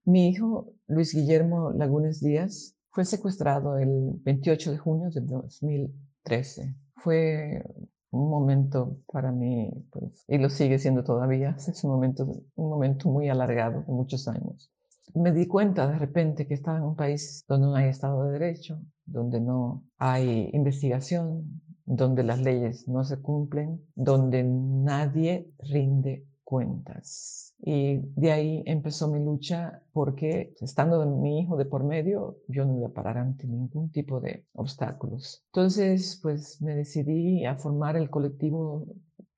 Mi 0.05 0.29
hijo 0.29 0.75
Luis 0.87 1.13
Guillermo 1.13 1.73
Lagunes 1.73 2.21
Díaz 2.21 2.77
fue 2.91 3.05
secuestrado 3.05 3.79
el 3.79 4.13
28 4.23 4.71
de 4.71 4.79
junio 4.79 5.11
de 5.11 5.21
2013. 5.23 6.77
Fue 6.95 7.65
un 8.11 8.31
momento 8.31 9.01
para 9.13 9.33
mí, 9.33 9.73
pues, 9.91 10.25
y 10.29 10.39
lo 10.39 10.49
sigue 10.51 10.79
siendo 10.79 11.03
todavía, 11.03 11.57
es 11.67 11.83
un 11.83 11.91
momento, 11.91 12.45
un 12.55 12.71
momento 12.71 13.09
muy 13.09 13.29
alargado 13.29 13.83
de 13.83 13.93
muchos 13.93 14.29
años. 14.29 14.71
Me 15.15 15.33
di 15.33 15.47
cuenta 15.47 15.89
de 15.89 15.99
repente 15.99 16.47
que 16.47 16.55
estaba 16.55 16.79
en 16.79 16.85
un 16.85 16.97
país 16.97 17.45
donde 17.49 17.67
no 17.67 17.75
hay 17.75 17.89
Estado 17.89 18.25
de 18.25 18.39
Derecho, 18.39 18.81
donde 19.05 19.41
no 19.41 19.85
hay 19.97 20.51
investigación, 20.53 21.63
donde 21.85 22.23
las 22.23 22.41
leyes 22.41 22.87
no 22.87 23.05
se 23.05 23.21
cumplen, 23.21 23.81
donde 23.95 24.45
nadie 24.45 25.51
rinde 25.59 26.27
cuentas. 26.45 27.55
Y 27.61 27.99
de 28.15 28.33
ahí 28.33 28.63
empezó 28.67 29.09
mi 29.09 29.23
lucha 29.23 29.83
porque 29.93 30.55
estando 30.61 31.05
mi 31.07 31.41
hijo 31.41 31.57
de 31.57 31.65
por 31.65 31.85
medio, 31.85 32.39
yo 32.47 32.65
no 32.65 32.77
iba 32.77 32.89
a 32.89 32.93
parar 32.93 33.19
ante 33.19 33.47
ningún 33.47 33.91
tipo 33.91 34.21
de 34.21 34.47
obstáculos. 34.53 35.45
Entonces, 35.53 36.19
pues 36.23 36.63
me 36.63 36.75
decidí 36.75 37.45
a 37.45 37.57
formar 37.57 37.97
el 37.97 38.11
colectivo 38.11 38.87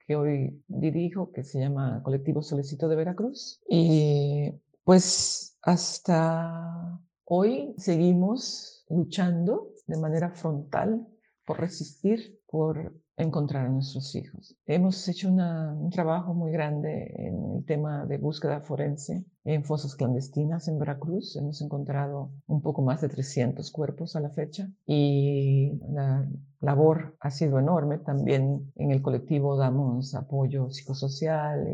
que 0.06 0.16
hoy 0.16 0.62
dirijo, 0.68 1.32
que 1.32 1.44
se 1.44 1.60
llama 1.60 2.02
Colectivo 2.02 2.42
Solicito 2.42 2.88
de 2.88 2.96
Veracruz. 2.96 3.60
Y 3.68 4.52
pues 4.84 5.50
hasta 5.62 7.00
hoy 7.25 7.75
seguimos 7.76 8.85
luchando 8.88 9.69
de 9.87 9.99
manera 9.99 10.31
frontal 10.31 11.07
por 11.45 11.61
resistir, 11.61 12.40
por 12.47 12.95
encontrar 13.17 13.67
a 13.67 13.71
nuestros 13.71 14.14
hijos. 14.14 14.57
Hemos 14.67 15.07
hecho 15.09 15.29
un 15.29 15.90
trabajo 15.90 16.35
muy 16.35 16.52
grande 16.52 17.12
en 17.17 17.57
el 17.57 17.64
tema 17.64 18.07
de 18.07 18.19
búsqueda 18.19 18.61
forense 18.61 19.25
en 19.44 19.64
fosas 19.64 19.97
clandestinas 19.97 20.68
en 20.68 20.78
Veracruz. 20.78 21.37
Hemos 21.37 21.61
encontrado 21.62 22.30
un 22.47 22.61
poco 22.62 22.82
más 22.82 23.00
de 23.00 23.09
300 23.09 23.70
cuerpos 23.70 24.16
a 24.16 24.20
la 24.20 24.30
fecha 24.30 24.68
y 24.87 25.73
la 25.92 26.28
labor 26.61 27.16
ha 27.20 27.30
sido 27.30 27.59
enorme. 27.59 27.99
También 27.99 28.73
en 28.76 28.90
el 28.90 29.02
colectivo 29.02 29.56
damos 29.56 30.14
apoyo 30.14 30.70
psicosocial 30.70 31.66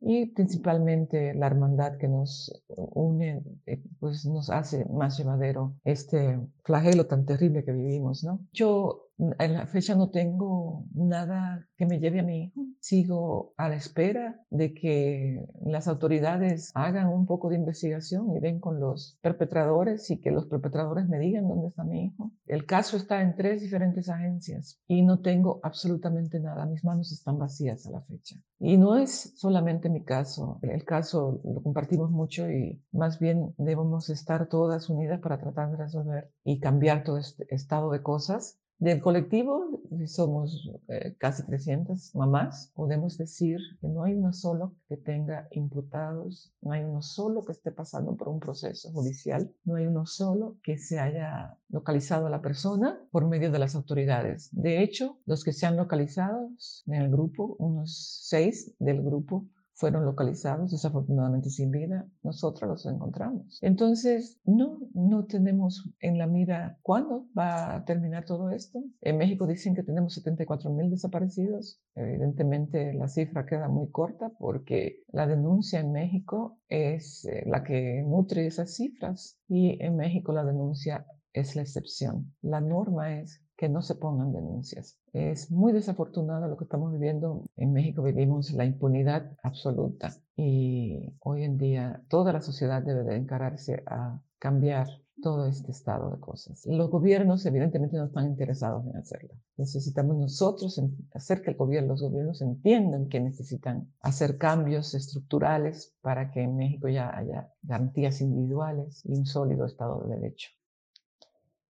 y, 0.00 0.26
principalmente 0.26 1.34
la 1.34 1.46
hermandad 1.46 1.96
que 1.96 2.08
nos 2.08 2.52
une, 2.68 3.42
eh, 3.66 3.82
pues 4.00 4.26
nos 4.26 4.50
hace 4.50 4.84
más 4.86 5.16
llevadero 5.18 5.74
este 5.84 6.40
flagelo 6.64 7.06
tan 7.06 7.24
terrible 7.24 7.64
que 7.64 7.72
vivimos, 7.72 8.24
¿no? 8.24 8.40
Yo 8.52 9.11
en 9.38 9.52
la 9.52 9.66
fecha 9.66 9.94
no 9.94 10.10
tengo 10.10 10.84
nada 10.94 11.68
que 11.76 11.86
me 11.86 12.00
lleve 12.00 12.20
a 12.20 12.24
mi 12.24 12.44
hijo. 12.44 12.60
Sigo 12.80 13.54
a 13.56 13.68
la 13.68 13.76
espera 13.76 14.40
de 14.50 14.74
que 14.74 15.46
las 15.64 15.86
autoridades 15.86 16.72
hagan 16.74 17.08
un 17.08 17.26
poco 17.26 17.48
de 17.48 17.56
investigación 17.56 18.34
y 18.36 18.40
ven 18.40 18.58
con 18.58 18.80
los 18.80 19.18
perpetradores 19.22 20.10
y 20.10 20.20
que 20.20 20.32
los 20.32 20.46
perpetradores 20.46 21.08
me 21.08 21.20
digan 21.20 21.48
dónde 21.48 21.68
está 21.68 21.84
mi 21.84 22.06
hijo. 22.06 22.32
El 22.46 22.66
caso 22.66 22.96
está 22.96 23.22
en 23.22 23.36
tres 23.36 23.62
diferentes 23.62 24.08
agencias 24.08 24.80
y 24.88 25.02
no 25.02 25.20
tengo 25.20 25.60
absolutamente 25.62 26.40
nada. 26.40 26.66
Mis 26.66 26.84
manos 26.84 27.12
están 27.12 27.38
vacías 27.38 27.86
a 27.86 27.92
la 27.92 28.02
fecha. 28.02 28.36
Y 28.58 28.76
no 28.76 28.96
es 28.96 29.34
solamente 29.36 29.88
mi 29.88 30.04
caso. 30.04 30.58
El 30.62 30.84
caso 30.84 31.40
lo 31.44 31.62
compartimos 31.62 32.10
mucho 32.10 32.50
y 32.50 32.82
más 32.92 33.18
bien 33.20 33.54
debemos 33.58 34.10
estar 34.10 34.48
todas 34.48 34.90
unidas 34.90 35.20
para 35.20 35.38
tratar 35.38 35.70
de 35.70 35.76
resolver 35.76 36.32
y 36.44 36.58
cambiar 36.58 37.04
todo 37.04 37.18
este 37.18 37.46
estado 37.54 37.90
de 37.90 38.02
cosas 38.02 38.58
del 38.82 39.00
colectivo, 39.00 39.80
somos 40.06 40.68
eh, 40.88 41.14
casi 41.16 41.44
300 41.46 42.16
mamás, 42.16 42.72
podemos 42.74 43.16
decir 43.16 43.60
que 43.80 43.86
no 43.86 44.02
hay 44.02 44.14
uno 44.14 44.32
solo 44.32 44.74
que 44.88 44.96
tenga 44.96 45.46
imputados, 45.52 46.52
no 46.60 46.72
hay 46.72 46.82
uno 46.82 47.00
solo 47.00 47.44
que 47.44 47.52
esté 47.52 47.70
pasando 47.70 48.16
por 48.16 48.28
un 48.28 48.40
proceso 48.40 48.90
judicial, 48.90 49.54
no 49.64 49.76
hay 49.76 49.86
uno 49.86 50.04
solo 50.04 50.56
que 50.64 50.78
se 50.78 50.98
haya 50.98 51.56
localizado 51.68 52.26
a 52.26 52.30
la 52.30 52.42
persona 52.42 52.98
por 53.12 53.28
medio 53.28 53.52
de 53.52 53.60
las 53.60 53.76
autoridades. 53.76 54.48
De 54.50 54.82
hecho, 54.82 55.16
los 55.26 55.44
que 55.44 55.52
se 55.52 55.64
han 55.64 55.76
localizado 55.76 56.50
en 56.86 56.94
el 56.94 57.08
grupo, 57.08 57.54
unos 57.60 58.18
seis 58.24 58.74
del 58.80 59.00
grupo, 59.00 59.46
fueron 59.82 60.04
localizados 60.04 60.70
desafortunadamente 60.70 61.50
sin 61.50 61.72
vida, 61.72 62.06
nosotros 62.22 62.70
los 62.70 62.86
encontramos. 62.86 63.58
Entonces, 63.62 64.38
no, 64.44 64.78
no 64.94 65.24
tenemos 65.24 65.90
en 65.98 66.18
la 66.18 66.28
mira 66.28 66.78
cuándo 66.82 67.26
va 67.36 67.74
a 67.74 67.84
terminar 67.84 68.24
todo 68.24 68.50
esto. 68.50 68.80
En 69.00 69.18
México 69.18 69.44
dicen 69.44 69.74
que 69.74 69.82
tenemos 69.82 70.14
74 70.14 70.70
mil 70.70 70.88
desaparecidos. 70.88 71.80
Evidentemente 71.96 72.94
la 72.94 73.08
cifra 73.08 73.44
queda 73.44 73.66
muy 73.66 73.90
corta 73.90 74.30
porque 74.38 75.02
la 75.08 75.26
denuncia 75.26 75.80
en 75.80 75.90
México 75.90 76.60
es 76.68 77.24
eh, 77.24 77.42
la 77.46 77.64
que 77.64 78.04
nutre 78.06 78.46
esas 78.46 78.76
cifras 78.76 79.36
y 79.48 79.82
en 79.82 79.96
México 79.96 80.32
la 80.32 80.44
denuncia 80.44 81.06
es 81.32 81.56
la 81.56 81.62
excepción. 81.62 82.32
La 82.40 82.60
norma 82.60 83.18
es 83.18 83.42
que 83.62 83.68
no 83.68 83.80
se 83.80 83.94
pongan 83.94 84.32
denuncias. 84.32 84.98
Es 85.12 85.52
muy 85.52 85.72
desafortunado 85.72 86.48
lo 86.48 86.56
que 86.56 86.64
estamos 86.64 86.90
viviendo. 86.90 87.44
En 87.54 87.72
México 87.72 88.02
vivimos 88.02 88.50
la 88.54 88.64
impunidad 88.64 89.36
absoluta 89.40 90.16
y 90.34 91.14
hoy 91.20 91.44
en 91.44 91.58
día 91.58 92.02
toda 92.08 92.32
la 92.32 92.42
sociedad 92.42 92.82
debe 92.82 93.04
de 93.04 93.14
encararse 93.14 93.84
a 93.86 94.20
cambiar 94.40 94.88
todo 95.22 95.46
este 95.46 95.70
estado 95.70 96.10
de 96.10 96.18
cosas. 96.18 96.66
Los 96.66 96.90
gobiernos 96.90 97.46
evidentemente 97.46 97.96
no 97.98 98.06
están 98.06 98.26
interesados 98.26 98.84
en 98.84 98.96
hacerlo. 98.96 99.30
Necesitamos 99.56 100.16
nosotros 100.16 100.82
hacer 101.12 101.40
que 101.40 101.52
el 101.52 101.56
gobierno, 101.56 101.90
los 101.90 102.02
gobiernos 102.02 102.42
entiendan 102.42 103.08
que 103.08 103.20
necesitan 103.20 103.92
hacer 104.00 104.38
cambios 104.38 104.92
estructurales 104.94 105.94
para 106.00 106.32
que 106.32 106.42
en 106.42 106.56
México 106.56 106.88
ya 106.88 107.16
haya 107.16 107.52
garantías 107.62 108.22
individuales 108.22 109.02
y 109.04 109.12
un 109.12 109.24
sólido 109.24 109.66
estado 109.66 110.02
de 110.02 110.16
derecho. 110.16 110.48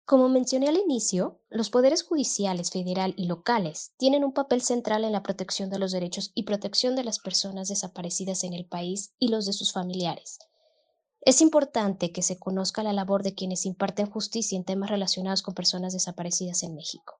Como 0.07 0.29
mencioné 0.29 0.69
al 0.69 0.77
inicio, 0.77 1.41
los 1.49 1.69
poderes 1.69 2.01
judiciales 2.01 2.71
federal 2.71 3.13
y 3.17 3.25
locales 3.25 3.91
tienen 3.97 4.23
un 4.23 4.31
papel 4.31 4.61
central 4.61 5.03
en 5.03 5.11
la 5.11 5.21
protección 5.21 5.69
de 5.69 5.79
los 5.79 5.91
derechos 5.91 6.31
y 6.33 6.43
protección 6.43 6.95
de 6.95 7.03
las 7.03 7.19
personas 7.19 7.67
desaparecidas 7.67 8.45
en 8.45 8.53
el 8.53 8.65
país 8.65 9.13
y 9.19 9.27
los 9.27 9.45
de 9.45 9.51
sus 9.51 9.73
familiares. 9.73 10.39
Es 11.19 11.41
importante 11.41 12.13
que 12.13 12.21
se 12.21 12.39
conozca 12.39 12.83
la 12.83 12.93
labor 12.93 13.21
de 13.21 13.35
quienes 13.35 13.65
imparten 13.65 14.09
justicia 14.09 14.57
en 14.57 14.63
temas 14.63 14.89
relacionados 14.89 15.41
con 15.41 15.53
personas 15.53 15.91
desaparecidas 15.91 16.63
en 16.63 16.73
México. 16.73 17.19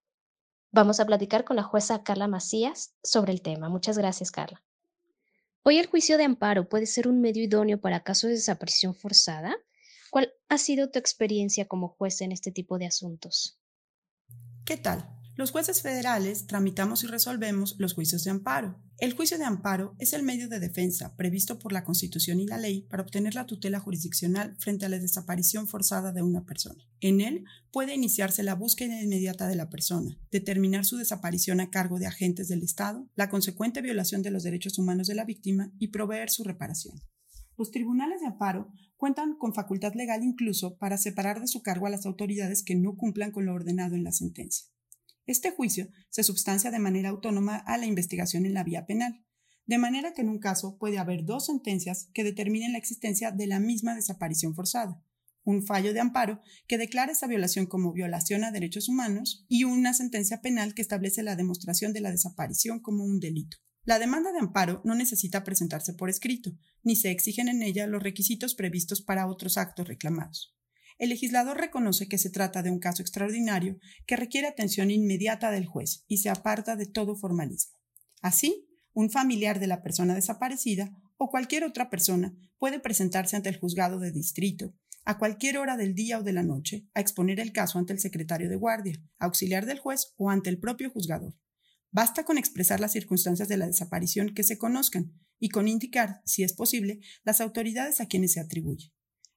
Vamos 0.72 1.02
a 1.02 1.06
platicar 1.06 1.44
con 1.44 1.58
la 1.58 1.64
jueza 1.64 2.04
Carla 2.04 2.30
Macías 2.30 2.94
sobre 3.04 3.34
el 3.34 3.42
tema. 3.42 3.68
Muchas 3.68 3.98
gracias, 3.98 4.32
Carla. 4.32 4.64
Hoy 5.64 5.78
el 5.78 5.88
juicio 5.88 6.18
de 6.18 6.24
amparo 6.24 6.70
puede 6.70 6.86
ser 6.86 7.10
un 7.10 7.20
medio 7.20 7.44
idóneo 7.44 7.82
para 7.82 8.06
casos 8.06 8.30
de 8.30 8.36
desaparición 8.36 8.96
forzada. 8.96 9.58
¿Cuál 10.18 10.34
ha 10.50 10.58
sido 10.58 10.90
tu 10.90 10.98
experiencia 10.98 11.68
como 11.68 11.90
juez 11.90 12.22
en 12.22 12.32
este 12.32 12.52
tipo 12.52 12.80
de 12.80 12.88
asuntos? 12.88 13.62
¿Qué 14.66 14.76
tal? 14.76 15.08
Los 15.36 15.52
jueces 15.52 15.84
federales 15.84 16.48
tramitamos 16.48 17.04
y 17.04 17.06
resolvemos 17.06 17.76
los 17.78 17.94
juicios 17.94 18.24
de 18.24 18.32
amparo. 18.32 18.82
El 18.98 19.14
juicio 19.14 19.38
de 19.38 19.44
amparo 19.44 19.94
es 20.00 20.14
el 20.14 20.24
medio 20.24 20.50
de 20.50 20.60
defensa 20.60 21.16
previsto 21.16 21.60
por 21.60 21.72
la 21.72 21.84
Constitución 21.84 22.40
y 22.40 22.48
la 22.48 22.58
ley 22.58 22.88
para 22.90 23.04
obtener 23.04 23.36
la 23.36 23.46
tutela 23.46 23.80
jurisdiccional 23.80 24.56
frente 24.58 24.88
a 24.88 24.90
la 24.90 24.98
desaparición 24.98 25.68
forzada 25.68 26.12
de 26.12 26.24
una 26.24 26.48
persona. 26.48 26.84
En 27.00 27.22
él 27.22 27.44
puede 27.70 27.94
iniciarse 27.94 28.42
la 28.42 28.56
búsqueda 28.56 29.00
inmediata 29.00 29.48
de 29.48 29.56
la 29.56 29.70
persona, 29.70 30.18
determinar 30.32 30.84
su 30.84 30.98
desaparición 30.98 31.60
a 31.60 31.70
cargo 31.70 32.00
de 32.00 32.08
agentes 32.08 32.48
del 32.48 32.64
Estado, 32.64 33.08
la 33.14 33.30
consecuente 33.30 33.84
violación 33.84 34.24
de 34.24 34.32
los 34.32 34.42
derechos 34.42 34.80
humanos 34.80 35.06
de 35.06 35.14
la 35.14 35.26
víctima 35.26 35.72
y 35.78 35.90
proveer 35.90 36.32
su 36.32 36.44
reparación. 36.44 37.04
Los 37.58 37.72
tribunales 37.72 38.22
de 38.22 38.28
amparo 38.28 38.72
cuentan 38.98 39.36
con 39.36 39.54
facultad 39.54 39.94
legal 39.96 40.24
incluso 40.24 40.78
para 40.78 40.98
separar 40.98 41.42
de 41.42 41.48
su 41.48 41.64
cargo 41.64 41.88
a 41.88 41.90
las 41.90 42.06
autoridades 42.06 42.64
que 42.64 42.76
no 42.76 42.96
cumplan 42.96 43.32
con 43.32 43.46
lo 43.46 43.54
ordenado 43.54 43.96
en 43.96 44.04
la 44.04 44.12
sentencia. 44.12 44.68
Este 45.26 45.52
juicio 45.52 45.90
se 46.10 46.24
substancia 46.24 46.72
de 46.72 46.80
manera 46.80 47.10
autónoma 47.10 47.58
a 47.58 47.78
la 47.78 47.88
investigación 47.88 48.46
en 48.46 48.54
la 48.54 48.64
vía 48.64 48.86
penal, 48.86 49.26
de 49.66 49.78
manera 49.78 50.14
que 50.14 50.22
en 50.22 50.30
un 50.30 50.40
caso 50.40 50.78
puede 50.78 51.00
haber 51.00 51.26
dos 51.26 51.48
sentencias 51.48 52.10
que 52.14 52.24
determinen 52.24 52.72
la 52.72 52.78
existencia 52.78 53.32
de 53.32 53.48
la 53.48 53.60
misma 53.60 53.96
desaparición 53.96 54.56
forzada, 54.56 55.04
un 55.44 55.66
fallo 55.66 55.94
de 55.94 56.00
amparo 56.00 56.42
que 56.68 56.78
declara 56.78 57.12
esa 57.12 57.28
violación 57.28 57.66
como 57.66 57.92
violación 57.92 58.44
a 58.44 58.52
derechos 58.52 58.88
humanos 58.88 59.46
y 59.50 59.64
una 59.64 59.94
sentencia 59.94 60.42
penal 60.42 60.74
que 60.74 60.82
establece 60.82 61.24
la 61.24 61.36
demostración 61.36 61.92
de 61.92 62.02
la 62.02 62.12
desaparición 62.12 62.80
como 62.80 63.04
un 63.04 63.20
delito. 63.20 63.58
La 63.88 64.00
demanda 64.00 64.34
de 64.34 64.40
amparo 64.40 64.82
no 64.84 64.96
necesita 64.96 65.46
presentarse 65.46 65.94
por 65.94 66.10
escrito, 66.10 66.52
ni 66.84 66.98
se 66.98 67.10
exigen 67.10 67.48
en 67.48 67.64
ella 67.64 67.88
los 67.88 68.04
requisitos 68.04 68.54
previstos 68.54 69.02
para 69.02 69.28
otros 69.28 69.58
actos 69.58 69.88
reclamados. 69.88 70.54
El 70.98 71.08
legislador 71.08 71.56
reconoce 71.56 72.10
que 72.10 72.18
se 72.18 72.30
trata 72.30 72.64
de 72.64 72.70
un 72.70 72.80
caso 72.80 73.02
extraordinario 73.02 73.80
que 74.06 74.18
requiere 74.18 74.50
atención 74.50 74.92
inmediata 74.92 75.52
del 75.52 75.66
juez 75.66 76.04
y 76.06 76.18
se 76.18 76.28
aparta 76.28 76.76
de 76.76 76.86
todo 76.86 77.16
formalismo. 77.16 77.78
Así, 78.22 78.68
un 78.92 79.10
familiar 79.10 79.58
de 79.62 79.68
la 79.68 79.82
persona 79.82 80.16
desaparecida 80.16 80.92
o 81.16 81.30
cualquier 81.30 81.64
otra 81.64 81.90
persona 81.90 82.36
puede 82.58 82.82
presentarse 82.82 83.38
ante 83.38 83.48
el 83.48 83.58
juzgado 83.58 84.00
de 84.00 84.12
distrito 84.12 84.74
a 85.06 85.18
cualquier 85.18 85.60
hora 85.60 85.78
del 85.78 85.96
día 85.96 86.20
o 86.20 86.24
de 86.24 86.34
la 86.34 86.44
noche 86.44 86.90
a 86.94 87.00
exponer 87.00 87.40
el 87.40 87.54
caso 87.54 87.80
ante 87.80 87.94
el 87.94 88.00
secretario 88.00 88.50
de 88.50 88.58
guardia, 88.58 89.02
auxiliar 89.18 89.66
del 89.66 89.80
juez 89.80 90.14
o 90.18 90.30
ante 90.30 90.50
el 90.50 90.60
propio 90.60 90.90
juzgador. 90.90 91.36
Basta 91.92 92.26
con 92.26 92.38
expresar 92.38 92.80
las 92.80 92.92
circunstancias 92.92 93.48
de 93.48 93.58
la 93.58 93.68
desaparición 93.68 94.34
que 94.34 94.44
se 94.44 94.58
conozcan 94.58 95.14
y 95.40 95.50
con 95.50 95.68
indicar, 95.68 96.22
si 96.26 96.44
es 96.44 96.54
posible, 96.54 97.00
las 97.24 97.42
autoridades 97.42 98.02
a 98.02 98.08
quienes 98.08 98.34
se 98.34 98.40
atribuye. 98.40 98.94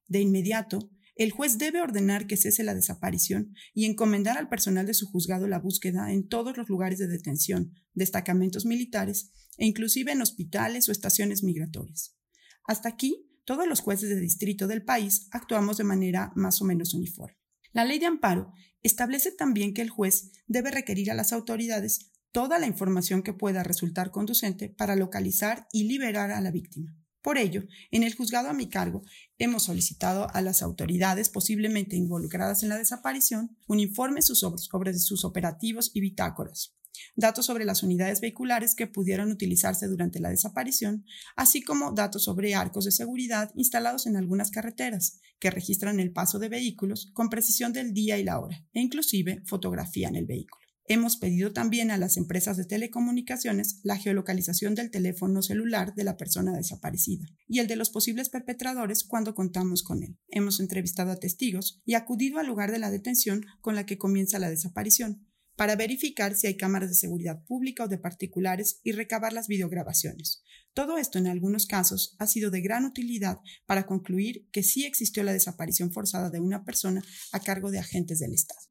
De 0.07 0.21
inmediato, 0.21 0.90
el 1.14 1.33
juez 1.33 1.59
debe 1.59 1.83
ordenar 1.83 2.26
que 2.26 2.37
cese 2.37 2.64
la 2.64 2.75
desaparición 2.75 3.54
y 3.75 3.85
encomendar 3.85 4.38
al 4.38 4.49
personal 4.49 4.87
de 4.87 4.95
su 4.95 5.07
juzgado 5.07 5.47
la 5.47 5.59
búsqueda 5.59 6.12
en 6.12 6.28
todos 6.28 6.57
los 6.57 6.69
lugares 6.69 6.99
de 6.99 7.09
detención, 7.09 7.75
destacamentos 7.92 8.64
militares 8.64 9.30
e 9.59 9.66
inclusive 9.66 10.12
en 10.12 10.23
hospitales 10.23 10.88
o 10.88 10.92
estaciones 10.92 11.42
migratorias. 11.42 12.16
Hasta 12.64 12.88
aquí, 12.88 13.26
todos 13.45 13.66
los 13.66 13.80
jueces 13.80 14.09
de 14.09 14.21
distrito 14.21 14.66
del 14.66 14.83
país 14.83 15.28
actuamos 15.30 15.76
de 15.76 15.85
manera 15.85 16.33
más 16.37 16.62
o 16.62 16.64
menos 16.64 16.95
uniforme. 16.95 17.37
La 17.73 17.85
ley 17.85 17.99
de 17.99 18.07
amparo 18.07 18.52
establece 18.83 19.33
también 19.33 19.75
que 19.75 19.83
el 19.83 19.90
juez 19.90 20.33
debe 20.47 20.71
requerir 20.71 21.11
a 21.11 21.14
las 21.14 21.33
autoridades 21.33 22.10
toda 22.32 22.58
la 22.58 22.66
información 22.66 23.22
que 23.22 23.32
pueda 23.32 23.62
resultar 23.62 24.10
conducente 24.10 24.68
para 24.68 24.96
localizar 24.96 25.66
y 25.72 25.84
liberar 25.84 26.30
a 26.30 26.40
la 26.40 26.50
víctima. 26.50 26.96
Por 27.22 27.37
ello, 27.37 27.64
en 27.90 28.02
el 28.02 28.14
juzgado 28.14 28.49
a 28.49 28.54
mi 28.54 28.70
cargo, 28.70 29.02
hemos 29.37 29.64
solicitado 29.64 30.28
a 30.32 30.40
las 30.40 30.62
autoridades 30.62 31.28
posiblemente 31.28 31.96
involucradas 31.96 32.62
en 32.62 32.70
la 32.70 32.78
desaparición 32.78 33.56
un 33.66 33.78
informe 33.78 34.22
sobre 34.22 34.94
sus 34.99 35.25
operativos 35.25 35.90
y 35.92 36.00
bitácoras, 36.00 36.75
datos 37.16 37.44
sobre 37.44 37.66
las 37.66 37.82
unidades 37.82 38.22
vehiculares 38.22 38.75
que 38.75 38.87
pudieron 38.87 39.30
utilizarse 39.30 39.87
durante 39.87 40.18
la 40.18 40.30
desaparición, 40.30 41.04
así 41.37 41.62
como 41.62 41.92
datos 41.92 42.25
sobre 42.25 42.54
arcos 42.54 42.87
de 42.87 42.92
seguridad 42.92 43.50
instalados 43.54 44.06
en 44.06 44.16
algunas 44.16 44.50
carreteras 44.50 45.20
que 45.38 45.50
registran 45.50 46.00
el 46.00 46.12
paso 46.12 46.38
de 46.38 46.49
vehículos 46.49 47.10
con 47.12 47.28
precisión 47.28 47.75
del 47.75 47.92
día 47.92 48.18
y 48.18 48.25
la 48.25 48.40
hora, 48.40 48.64
e 48.72 48.80
inclusive 48.80 49.42
fotografía 49.44 50.08
en 50.08 50.16
el 50.16 50.25
vehículo. 50.25 50.69
Hemos 50.92 51.18
pedido 51.18 51.52
también 51.52 51.92
a 51.92 51.99
las 51.99 52.16
empresas 52.16 52.56
de 52.56 52.64
telecomunicaciones 52.64 53.78
la 53.85 53.97
geolocalización 53.97 54.75
del 54.75 54.90
teléfono 54.90 55.40
celular 55.40 55.94
de 55.94 56.02
la 56.02 56.16
persona 56.16 56.52
desaparecida 56.52 57.26
y 57.47 57.61
el 57.61 57.68
de 57.68 57.76
los 57.76 57.90
posibles 57.90 58.28
perpetradores 58.28 59.04
cuando 59.04 59.37
contamos 59.37 59.85
con 59.85 60.02
él. 60.02 60.18
Hemos 60.30 60.59
entrevistado 60.59 61.12
a 61.12 61.20
testigos 61.20 61.80
y 61.85 61.94
acudido 61.94 62.40
al 62.40 62.49
lugar 62.49 62.73
de 62.73 62.80
la 62.80 62.90
detención 62.90 63.47
con 63.61 63.76
la 63.76 63.87
que 63.87 63.99
comienza 63.99 64.40
la 64.40 64.50
desaparición 64.50 65.28
para 65.54 65.76
verificar 65.76 66.35
si 66.35 66.49
hay 66.49 66.56
cámaras 66.56 66.88
de 66.88 66.97
seguridad 66.97 67.44
pública 67.44 67.85
o 67.85 67.88
de 67.88 67.99
particulares 67.99 68.80
y 68.82 68.90
recabar 68.90 69.32
las 69.32 69.47
videograbaciones. 69.47 70.42
Todo 70.75 70.99
esto 70.99 71.20
en 71.20 71.28
algunos 71.28 71.66
casos 71.66 72.16
ha 72.18 72.26
sido 72.26 72.50
de 72.50 72.62
gran 72.62 72.85
utilidad 72.85 73.38
para 73.64 73.87
concluir 73.87 74.49
que 74.50 74.64
sí 74.64 74.87
existió 74.87 75.23
la 75.23 75.32
desaparición 75.32 75.92
forzada 75.92 76.30
de 76.30 76.40
una 76.40 76.64
persona 76.64 77.00
a 77.30 77.38
cargo 77.38 77.70
de 77.70 77.78
agentes 77.78 78.18
del 78.18 78.35
Estado. 78.35 78.69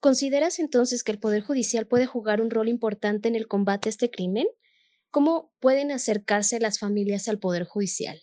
¿Consideras 0.00 0.58
entonces 0.58 1.02
que 1.02 1.12
el 1.12 1.18
Poder 1.18 1.42
Judicial 1.42 1.86
puede 1.86 2.06
jugar 2.06 2.40
un 2.40 2.50
rol 2.50 2.68
importante 2.68 3.28
en 3.28 3.34
el 3.34 3.48
combate 3.48 3.88
a 3.88 3.90
este 3.90 4.10
crimen? 4.10 4.46
¿Cómo 5.10 5.52
pueden 5.60 5.90
acercarse 5.90 6.60
las 6.60 6.78
familias 6.78 7.28
al 7.28 7.38
Poder 7.38 7.64
Judicial? 7.64 8.20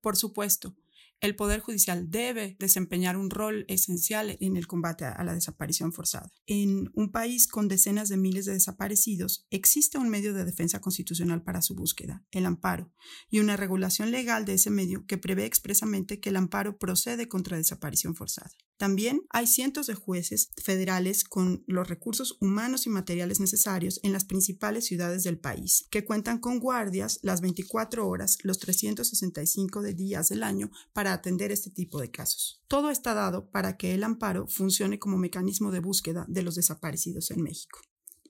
Por 0.00 0.16
supuesto 0.16 0.74
el 1.20 1.34
Poder 1.34 1.58
Judicial 1.60 2.10
debe 2.10 2.56
desempeñar 2.60 3.16
un 3.16 3.30
rol 3.30 3.64
esencial 3.66 4.36
en 4.40 4.56
el 4.56 4.68
combate 4.68 5.04
a 5.04 5.24
la 5.24 5.34
desaparición 5.34 5.92
forzada. 5.92 6.32
En 6.46 6.90
un 6.94 7.10
país 7.10 7.48
con 7.48 7.66
decenas 7.66 8.08
de 8.08 8.16
miles 8.16 8.44
de 8.44 8.52
desaparecidos, 8.52 9.44
existe 9.50 9.98
un 9.98 10.08
medio 10.08 10.32
de 10.32 10.44
defensa 10.44 10.80
constitucional 10.80 11.42
para 11.42 11.60
su 11.60 11.74
búsqueda, 11.74 12.24
el 12.30 12.46
amparo, 12.46 12.92
y 13.30 13.40
una 13.40 13.56
regulación 13.56 14.12
legal 14.12 14.44
de 14.44 14.54
ese 14.54 14.70
medio 14.70 15.06
que 15.06 15.18
prevé 15.18 15.44
expresamente 15.44 16.20
que 16.20 16.28
el 16.28 16.36
amparo 16.36 16.78
procede 16.78 17.28
contra 17.28 17.56
desaparición 17.56 18.14
forzada. 18.14 18.52
También 18.78 19.22
hay 19.30 19.48
cientos 19.48 19.88
de 19.88 19.94
jueces 19.94 20.50
federales 20.56 21.24
con 21.24 21.64
los 21.66 21.88
recursos 21.88 22.38
humanos 22.40 22.86
y 22.86 22.90
materiales 22.90 23.40
necesarios 23.40 23.98
en 24.04 24.12
las 24.12 24.24
principales 24.24 24.86
ciudades 24.86 25.24
del 25.24 25.38
país, 25.38 25.86
que 25.90 26.04
cuentan 26.04 26.38
con 26.38 26.60
guardias 26.60 27.18
las 27.22 27.40
24 27.40 28.08
horas, 28.08 28.38
los 28.44 28.60
365 28.60 29.82
días 29.82 30.28
del 30.28 30.44
año 30.44 30.70
para 30.92 31.12
atender 31.12 31.50
este 31.50 31.70
tipo 31.70 32.00
de 32.00 32.12
casos. 32.12 32.62
Todo 32.68 32.90
está 32.90 33.14
dado 33.14 33.50
para 33.50 33.76
que 33.76 33.94
el 33.94 34.04
amparo 34.04 34.46
funcione 34.46 35.00
como 35.00 35.16
mecanismo 35.16 35.72
de 35.72 35.80
búsqueda 35.80 36.24
de 36.28 36.42
los 36.42 36.54
desaparecidos 36.54 37.32
en 37.32 37.42
México. 37.42 37.80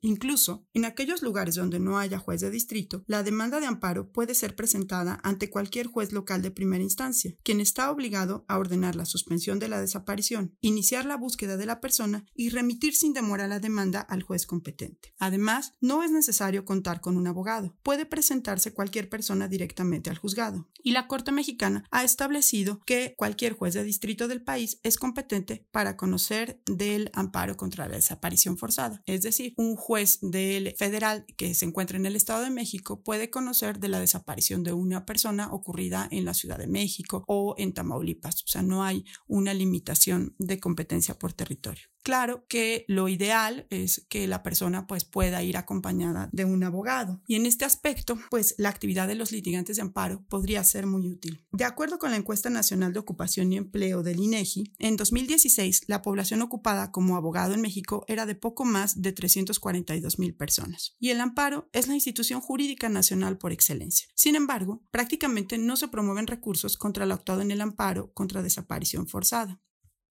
Incluso, 0.01 0.67
en 0.75 0.85
aquellos 0.85 1.23
lugares 1.23 1.55
donde 1.55 1.81
no 1.81 1.99
haya 1.99 2.19
juez 2.19 2.41
de 2.41 2.51
distrito, 2.51 3.03
la 3.07 3.23
demanda 3.23 3.61
de 3.61 3.67
amparo 3.67 4.11
puede 4.13 4.35
ser 4.35 4.57
presentada 4.57 5.21
ante 5.23 5.51
cualquier 5.51 5.87
juez 5.87 6.13
local 6.13 6.43
de 6.43 6.51
primera 6.51 6.83
instancia, 6.83 7.35
quien 7.43 7.61
está 7.61 7.91
obligado 7.91 8.45
a 8.49 8.59
ordenar 8.59 8.97
la 8.97 9.05
suspensión 9.05 9.59
de 9.59 9.69
la 9.69 9.81
desaparición, 9.81 10.57
iniciar 10.61 11.05
la 11.05 11.17
búsqueda 11.17 11.57
de 11.57 11.67
la 11.67 11.81
persona 11.81 12.27
y 12.35 12.51
remitir 12.51 12.95
sin 12.95 13.13
demora 13.13 13.49
la 13.49 13.61
demanda 13.61 14.01
al 14.01 14.23
juez 14.23 14.47
competente. 14.47 15.15
Además, 15.19 15.75
no 15.81 16.03
es 16.03 16.11
necesario 16.11 16.65
contar 16.65 17.01
con 17.01 17.17
un 17.17 17.27
abogado. 17.27 17.77
Puede 17.83 18.07
presentarse 18.07 18.73
cualquier 18.73 19.09
persona 19.09 19.49
directamente 19.49 20.11
al 20.11 20.19
juzgado. 20.19 20.69
Y 20.83 20.93
la 20.93 21.07
Corte 21.07 21.33
Mexicana 21.33 21.85
ha 21.91 22.05
establecido 22.05 22.81
que 22.87 23.15
cualquier 23.17 23.55
juez 23.55 23.75
de 23.75 23.85
distrito 23.85 24.29
del 24.29 24.43
país 24.43 24.81
es 24.83 24.97
competente 24.97 25.67
para 25.71 25.97
conocer 25.97 26.61
del 26.67 27.11
amparo 27.15 27.57
contra 27.57 27.89
la 27.89 27.97
desaparición 27.97 28.57
forzada, 28.57 29.03
es 29.07 29.23
decir, 29.23 29.55
un 29.57 29.77
juez 29.77 29.88
del 30.21 30.75
federal 30.77 31.25
que 31.37 31.55
se 31.55 31.65
encuentra 31.65 31.97
en 31.97 32.05
el 32.05 32.15
Estado 32.15 32.45
de 32.45 32.51
México 32.51 33.03
puede 33.03 33.31
conocer 33.31 33.79
de 33.79 33.89
la 33.89 34.01
desaparición 34.01 34.63
de 34.63 34.75
una 34.75 35.07
persona 35.07 35.51
ocurrida 35.51 36.09
en 36.11 36.27
la 36.27 36.35
Ciudad 36.35 36.59
de 36.59 36.67
México 36.67 37.25
o 37.27 37.55
en 37.57 37.73
Tamaulipas. 37.73 38.43
O 38.45 38.49
sea, 38.49 38.63
no 38.63 38.85
hay 38.85 39.05
una 39.27 39.55
limitación 39.55 40.35
de 40.39 40.61
competencia 40.61 41.19
por 41.19 41.33
territorio. 41.33 41.89
Claro 42.03 42.47
que 42.49 42.85
lo 42.89 43.09
ideal 43.09 43.67
es 43.71 44.07
que 44.09 44.27
la 44.27 44.43
persona 44.43 44.87
pues 44.87 45.05
pueda 45.05 45.43
ir 45.43 45.57
acompañada 45.57 46.29
de 46.33 46.45
un 46.45 46.63
abogado 46.65 47.21
y 47.27 47.35
en 47.35 47.47
este 47.47 47.65
aspecto 47.65 48.19
pues 48.31 48.55
la 48.59 48.69
actividad 48.69 49.09
de 49.09 49.15
los 49.15 49.33
litigantes 49.33 49.77
de 49.77 49.83
amparo 49.83 50.25
podría 50.29 50.65
ser 50.65 50.87
muy 50.87 51.09
útil. 51.09 51.47
De 51.53 51.65
acuerdo 51.65 51.99
con 51.99 52.11
la 52.11 52.17
encuesta 52.17 52.51
nacional 52.51 52.93
de 52.93 53.01
ocupación 53.01 53.53
y 53.53 53.57
empleo 53.57 54.03
del 54.03 54.21
INEGI, 54.21 54.73
en 54.79 54.97
2016 54.97 55.83
la 55.87 56.03
población 56.03 56.43
ocupada 56.43 56.93
como 56.93 57.17
abogado 57.17 57.55
en 57.55 57.61
México 57.61 58.05
era 58.09 58.27
de 58.27 58.35
poco 58.35 58.65
más 58.65 59.03
de 59.03 59.13
342 59.13 60.19
mil 60.19 60.35
personas 60.35 60.97
y 60.99 61.11
el 61.11 61.21
amparo 61.21 61.69
es 61.73 61.89
la 61.89 61.95
institución 61.95 62.41
jurídica 62.41 62.89
nacional 62.89 63.39
por 63.39 63.53
excelencia. 63.53 64.09
Sin 64.15 64.37
embargo, 64.37 64.83
prácticamente 64.91 65.59
no 65.59 65.77
se 65.77 65.89
promueven 65.89 66.27
recursos 66.27 66.77
contra 66.77 67.05
el 67.05 67.13
actuado 67.13 67.43
en 67.43 67.51
el 67.51 67.61
amparo 67.61 68.13
contra 68.13 68.43
desaparición 68.43 69.07
forzada. 69.07 69.61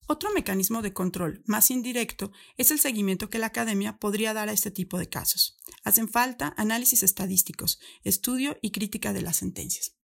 Otro 0.10 0.32
mecanismo 0.34 0.82
de 0.82 0.94
control 0.94 1.44
más 1.46 1.70
indirecto 1.70 2.32
es 2.56 2.72
el 2.72 2.80
seguimiento 2.80 3.30
que 3.30 3.40
la 3.40 3.48
academia 3.48 3.98
podría 3.98 4.34
dar 4.34 4.48
a 4.48 4.54
este 4.54 4.72
tipo 4.72 4.98
de 4.98 5.10
casos. 5.10 5.58
Hacen 5.84 6.08
falta 6.08 6.54
análisis 6.56 7.04
estadísticos, 7.04 7.78
estudio 8.04 8.58
y 8.62 8.72
crítica 8.72 9.12
de 9.12 9.22
las 9.22 9.36
sentencias. 9.36 9.98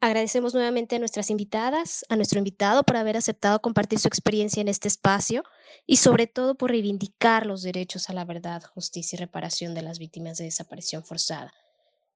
Agradecemos 0.00 0.54
nuevamente 0.54 0.96
a 0.96 0.98
nuestras 1.00 1.30
invitadas, 1.30 2.04
a 2.08 2.16
nuestro 2.16 2.38
invitado 2.38 2.84
por 2.84 2.96
haber 2.96 3.16
aceptado 3.16 3.60
compartir 3.60 3.98
su 3.98 4.06
experiencia 4.06 4.60
en 4.60 4.68
este 4.68 4.86
espacio 4.86 5.42
y 5.84 5.96
sobre 5.96 6.28
todo 6.28 6.54
por 6.54 6.70
reivindicar 6.70 7.44
los 7.44 7.62
derechos 7.62 8.08
a 8.08 8.12
la 8.12 8.24
verdad, 8.24 8.62
justicia 8.62 9.16
y 9.16 9.20
reparación 9.20 9.74
de 9.74 9.82
las 9.82 9.98
víctimas 9.98 10.38
de 10.38 10.44
desaparición 10.44 11.04
forzada. 11.04 11.52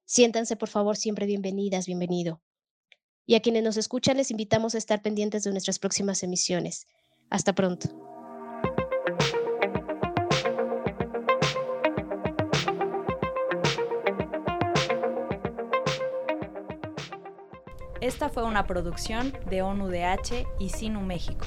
Siéntanse 0.05 0.55
por 0.55 0.69
favor 0.69 0.95
siempre 0.95 1.25
bienvenidas, 1.25 1.85
bienvenido 1.85 2.41
y 3.27 3.35
a 3.35 3.41
quienes 3.41 3.61
nos 3.61 3.77
escuchan 3.77 4.17
les 4.17 4.31
invitamos 4.31 4.73
a 4.73 4.79
estar 4.79 5.01
pendientes 5.03 5.43
de 5.43 5.51
nuestras 5.51 5.77
próximas 5.77 6.23
emisiones. 6.23 6.87
Hasta 7.29 7.53
pronto. 7.53 7.89
Esta 17.99 18.29
fue 18.29 18.45
una 18.45 18.65
producción 18.65 19.33
de 19.49 19.61
ONUDH 19.61 20.47
y 20.59 20.69
Sinu 20.69 21.01
México. 21.01 21.45